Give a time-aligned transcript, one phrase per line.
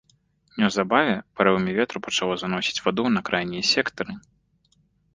[0.63, 4.13] Неўзабаве парывамі ветру пачало заносіць ваду на крайнія сектары.